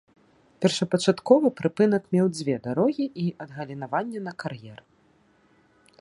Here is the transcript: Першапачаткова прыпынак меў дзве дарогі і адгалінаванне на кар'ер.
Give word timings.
Першапачаткова 0.65 1.51
прыпынак 1.59 2.03
меў 2.17 2.27
дзве 2.37 2.55
дарогі 2.67 3.05
і 3.27 3.29
адгалінаванне 3.47 4.19
на 4.29 4.33
кар'ер. 4.45 4.79